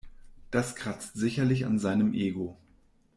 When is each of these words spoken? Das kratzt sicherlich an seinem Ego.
Das 0.49 0.75
kratzt 0.75 1.13
sicherlich 1.13 1.63
an 1.67 1.77
seinem 1.77 2.15
Ego. 2.15 2.57